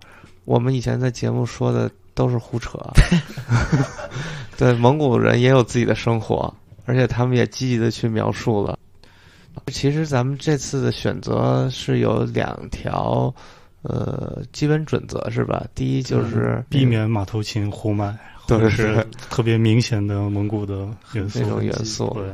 [0.45, 2.78] 我们以前在节目说的都是胡扯。
[4.58, 6.54] 对，蒙古人也有自己的生活，
[6.86, 8.78] 而且他们也积极的去描述了。
[9.68, 13.34] 其实咱们这次的选择是有两条。
[13.82, 15.66] 呃，基本准则是吧？
[15.74, 22.10] 第一就是避免马头琴、胡麦，或者是特别明显的蒙古的元素那种元素。
[22.14, 22.26] 对。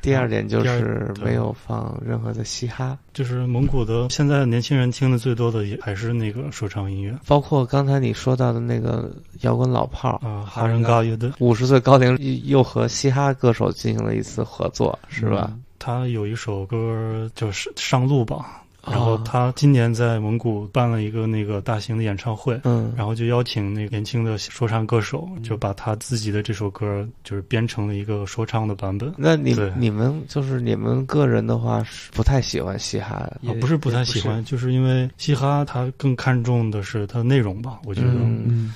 [0.00, 15.52] 第二点就是没有放任何的嘻哈，就是蒙古的现在年轻人听的最多的也还是那个说唱音乐，包括刚才你说到的那个摇滚老炮儿啊，哈人高乐队，五十岁高龄又和嘻哈歌手进行了一次合作，是吧？
[15.78, 18.62] 他有一首歌就是《上路吧》。
[18.86, 29.12] 然后他今年在蒙古办了一个那个大型的演唱会，嗯，然后就邀请那个年轻的说唱歌手，就把他自己的这首歌就是编成了一个说唱的版本。
[29.18, 38.08] 那你你们就是你们个人的话是不太喜欢嘻哈，不是不太喜欢，就是因为嘻哈它更看重的是它的内容吧，我觉得。
[38.08, 38.28] 嗯。
[38.48, 38.74] 嗯，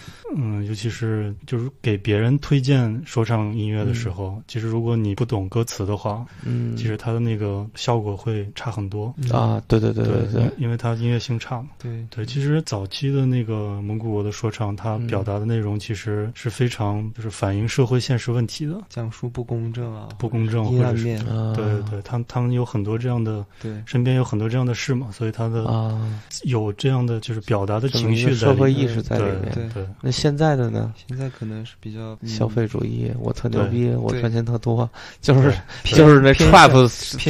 [0.66, 9.62] 尤其是就是给别人推荐说唱音乐的时候，其实如果你不懂歌词的话，嗯，其实它的那个效果会差很多啊。
[9.68, 11.68] 对对对对对，因为它音乐性差嘛。
[11.78, 21.22] 对对，其实早期的那个蒙古国的说唱，它表达的内容其实是非常就是反映社会现实问题的，讲述不公正啊，不公正阴暗面。
[21.54, 26.00] 对对对，他他们有很多这样的，对，身边有很多这样的事嘛，所以他的啊
[26.44, 29.52] 有这样的就是表达的情绪社会意识在里面。
[29.54, 30.94] 对对，那现在的呢？
[31.08, 34.88] 现在可能是比较消费主义，我特牛逼，我赚钱特多，
[35.20, 35.52] 就是
[35.82, 36.70] 就是那 trap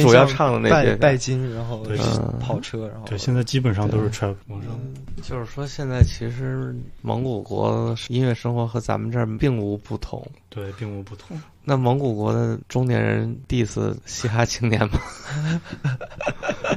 [0.03, 1.83] 主要唱的那些拜金，然后
[2.39, 4.35] 跑车，然后对，现在基本上都是 trap。
[5.23, 11.35] 就是说，现在其实蒙古国音乐生活和咱们这儿并无不同，对，并无不同。
[11.63, 14.99] 那蒙古国的中年人 diss 嘻哈青年吗？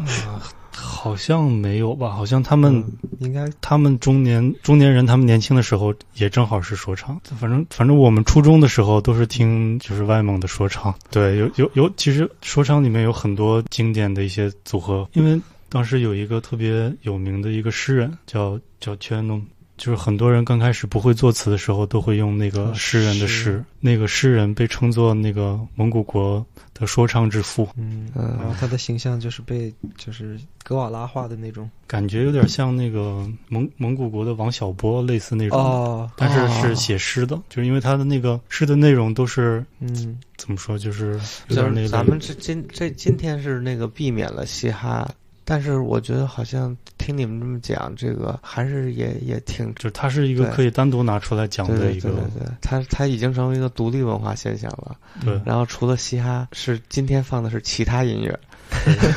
[0.78, 2.10] 好像没有吧？
[2.10, 2.84] 好像他们
[3.18, 7.18] 应该，他们中年中年人，他们年轻的时候也正好是说唱。
[7.38, 10.94] 反正反正我们初中的时候都是听就是外蒙的说唱。
[11.10, 15.08] 对，有有有，其实说唱里面有很多经典的一些组合。
[15.14, 19.42] 因为当时有一个特别有名的一个诗人叫叫圈农。
[19.76, 23.62] 就是很多人刚开始不会作词的时候，都会用那个诗人的诗。
[23.80, 26.44] 那个诗人被称作那个蒙古国
[26.74, 27.68] 的说唱之父。
[27.76, 35.58] 嗯，然后他的形象就是被就是格瓦拉化的那种，感觉有点像那个蒙蒙古国的王小波，类似那种。
[35.58, 45.08] 哦，但是是写诗的，就是因为他的那个诗的内容都是嗯，怎么说，就是有点那个咱们这今这今天是那个避免了嘻哈。
[45.48, 54.96] 但是我觉得好像听你们这么讲，这个还是也也挺，就是它是一个可以单独拿出来讲的一个，对对对，它它已经成为一个独立文化现象了。
[55.24, 58.38] 对，然后除了嘻哈，是今天放的是其他音乐。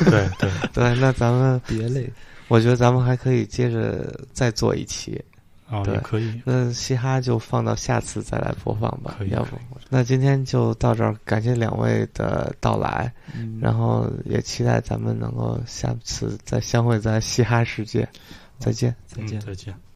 [0.08, 2.08] 对 对对，那咱们别累，
[2.46, 5.20] 我觉得咱们还可以接着再做一期。
[5.70, 6.42] 啊，对，可以。
[6.44, 9.56] 那嘻哈就放到下次再来播放吧，要不？
[9.88, 13.12] 那今天就到这儿，感谢两位的到来，
[13.60, 18.08] 然后也期待咱们能够下次再相会在嘻哈世界。
[18.58, 19.74] 再见，再见，再见。